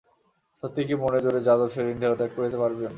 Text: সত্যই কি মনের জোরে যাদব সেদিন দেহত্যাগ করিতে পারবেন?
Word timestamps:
সত্যই 0.63 0.85
কি 0.87 0.95
মনের 0.95 1.21
জোরে 1.25 1.39
যাদব 1.47 1.69
সেদিন 1.75 1.95
দেহত্যাগ 2.01 2.31
করিতে 2.37 2.57
পারবেন? 2.61 2.89